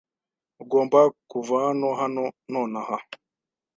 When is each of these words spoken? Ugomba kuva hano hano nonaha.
Ugomba 0.63 0.99
kuva 1.31 1.55
hano 1.65 1.89
hano 2.01 2.23
nonaha. 2.51 2.97